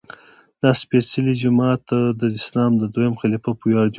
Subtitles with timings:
[0.61, 1.85] دا سپېڅلی جومات
[2.19, 3.89] د اسلام د دویم خلیفه په ویاړ جوړ شوی.